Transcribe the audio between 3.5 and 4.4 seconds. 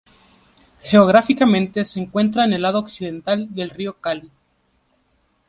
del Río Cali.